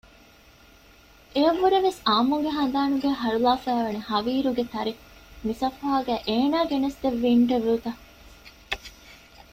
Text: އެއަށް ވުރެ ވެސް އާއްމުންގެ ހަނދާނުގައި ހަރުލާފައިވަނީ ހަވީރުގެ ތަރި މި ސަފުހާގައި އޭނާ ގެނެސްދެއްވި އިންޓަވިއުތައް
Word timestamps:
އެއަށް 1.33 1.59
ވުރެ 1.61 1.79
ވެސް 1.85 1.99
އާއްމުންގެ 2.07 2.51
ހަނދާނުގައި 2.57 3.19
ހަރުލާފައިވަނީ 3.21 3.99
ހަވީރުގެ 4.09 4.63
ތަރި 4.73 4.93
މި 5.45 5.53
ސަފުހާގައި 5.61 6.21
އޭނާ 6.27 6.59
ގެނެސްދެއްވި 6.69 7.27
އިންޓަވިއުތައް 7.33 8.01